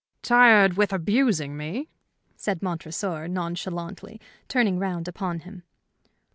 [0.23, 1.87] "Tired with abusing me?"
[2.35, 5.61] said Montresor, nonchalantly, turning round upon him.